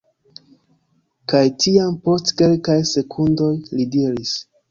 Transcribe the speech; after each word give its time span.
Kaj 1.33 1.41
tiam, 1.65 1.91
post 2.09 2.33
kelkaj 2.41 2.79
sekundoj, 2.95 3.53
li 3.77 3.89
diris: 3.97 4.35